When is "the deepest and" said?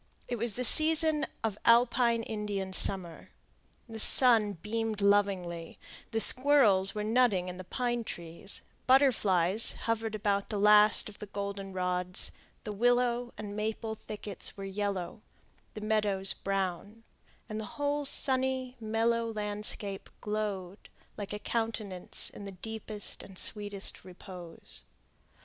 22.45-23.37